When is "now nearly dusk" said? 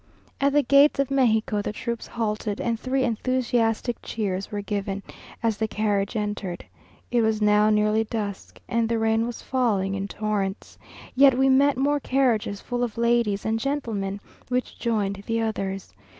7.39-8.59